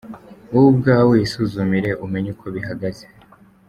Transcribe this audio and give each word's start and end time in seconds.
Wowe 0.51 0.67
ubwawe 0.71 1.15
isuzumire, 1.25 1.89
umenye 2.05 2.29
uko 2.35 2.45
bihagaze. 2.55 3.05